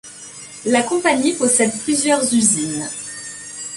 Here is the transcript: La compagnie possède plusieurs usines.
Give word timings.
La 0.65 0.81
compagnie 0.81 1.33
possède 1.33 1.77
plusieurs 1.83 2.23
usines. 2.33 2.89